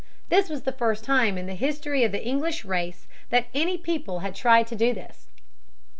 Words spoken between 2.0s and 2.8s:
of the English